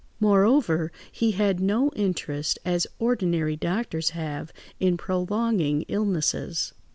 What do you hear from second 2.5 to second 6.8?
as ordinary doctors have, in prolonging illnesses.